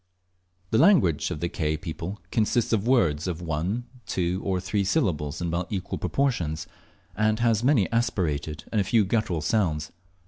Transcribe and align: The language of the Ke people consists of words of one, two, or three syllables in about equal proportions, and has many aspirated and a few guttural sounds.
The 0.71 0.79
language 0.79 1.29
of 1.29 1.41
the 1.41 1.47
Ke 1.47 1.79
people 1.79 2.19
consists 2.31 2.73
of 2.73 2.87
words 2.87 3.27
of 3.27 3.39
one, 3.39 3.83
two, 4.07 4.41
or 4.43 4.59
three 4.59 4.83
syllables 4.83 5.41
in 5.41 5.49
about 5.49 5.71
equal 5.71 5.99
proportions, 5.99 6.65
and 7.15 7.37
has 7.37 7.63
many 7.63 7.87
aspirated 7.91 8.63
and 8.71 8.81
a 8.81 8.83
few 8.83 9.05
guttural 9.05 9.41
sounds. 9.41 9.91